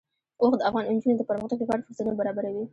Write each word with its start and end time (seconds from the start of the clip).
اوښ 0.41 0.53
د 0.57 0.61
افغان 0.69 0.83
نجونو 0.95 1.15
د 1.19 1.23
پرمختګ 1.29 1.57
لپاره 1.61 1.83
فرصتونه 1.85 2.11
برابروي. 2.19 2.63